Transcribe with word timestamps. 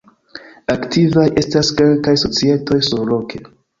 Aktivaj 0.75 1.25
estas 1.41 1.69
kelkaj 1.81 2.15
societoj 2.23 2.79
surloke. 2.89 3.45